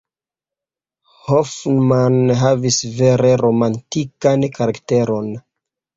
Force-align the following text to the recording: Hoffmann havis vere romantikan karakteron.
Hoffmann 1.25 2.17
havis 2.41 2.79
vere 3.03 3.35
romantikan 3.43 4.49
karakteron. 4.57 5.33